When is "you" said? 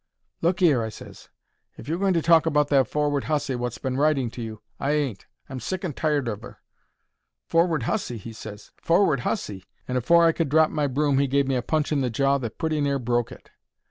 4.41-4.63